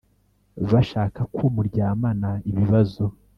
Bashaka 0.71 1.19
Ko 1.33 1.43
Muryamana 1.55 2.29
Ibibazo 2.49 3.03